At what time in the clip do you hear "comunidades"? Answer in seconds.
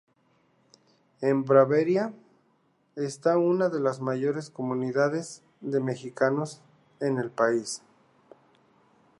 4.49-5.43